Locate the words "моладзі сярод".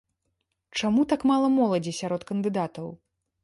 1.59-2.21